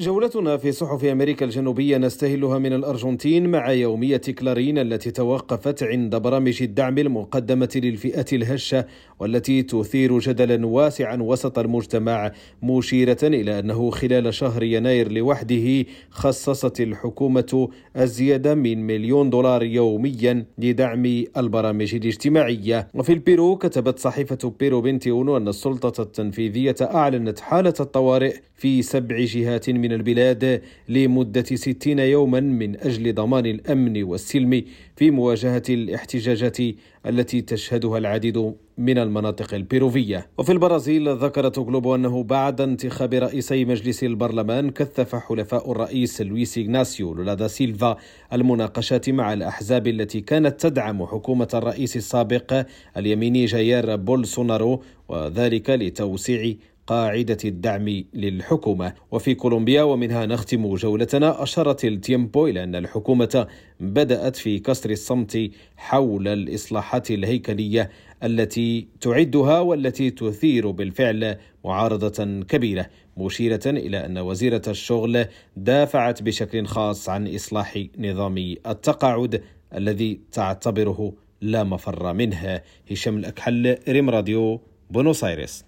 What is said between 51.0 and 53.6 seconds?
حكومة الرئيس السابق اليميني